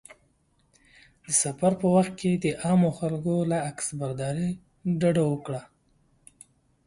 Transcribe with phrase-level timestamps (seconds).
[1.23, 4.49] د سفر په وخت کې د عامو خلکو له عکسبرداري
[4.99, 5.61] ډډه وکړه.